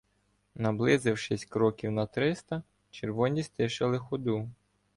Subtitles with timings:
[0.55, 4.49] Наблизившись кроків на триста, червоні стишили ходу.